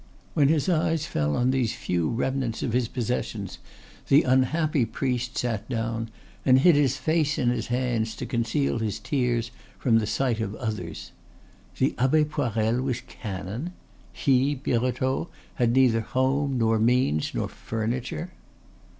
When 0.33 0.47
he 0.47 0.55
eyes 0.71 1.05
fell 1.05 1.35
on 1.35 1.51
these 1.51 1.75
few 1.75 2.09
remnants 2.09 2.63
of 2.63 2.73
his 2.73 2.87
possessions 2.87 3.59
the 4.07 4.23
unhappy 4.23 4.83
priest 4.83 5.37
sat 5.37 5.69
down 5.69 6.09
and 6.43 6.57
hid 6.57 6.73
his 6.73 6.97
face 6.97 7.37
in 7.37 7.49
his 7.49 7.67
hands 7.67 8.15
to 8.15 8.25
conceal 8.25 8.79
his 8.79 8.97
tears 8.97 9.51
from 9.77 9.99
the 9.99 10.07
sight 10.07 10.39
of 10.39 10.55
others. 10.55 11.11
The 11.77 11.93
Abbe 11.99 12.25
Poirel 12.25 12.81
was 12.81 13.01
canon! 13.01 13.73
He, 14.11 14.55
Birotteau, 14.55 15.27
had 15.53 15.73
neither 15.73 16.01
home, 16.01 16.57
nor 16.57 16.79
means, 16.79 17.35
nor 17.35 17.47
furniture! 17.47 18.31